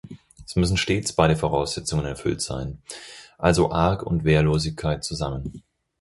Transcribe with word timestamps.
Es 0.47 0.55
müssen 0.55 0.77
stets 0.77 1.13
beide 1.13 1.35
Voraussetzungen 1.35 2.07
erfüllt 2.07 2.41
sein, 2.41 2.81
also 3.37 3.69
Arg- 3.71 4.01
und 4.01 4.23
Wehrlosigkeit 4.23 5.03
zusammen. 5.03 5.61